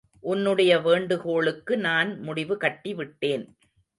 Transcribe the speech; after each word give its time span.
உன்னுடைய 0.23 0.79
வேண்டுகோளுக்கு 0.79 1.77
நான் 1.77 2.19
முடிவு 2.19 2.55
கட்டிவிட்டேன். 2.55 3.45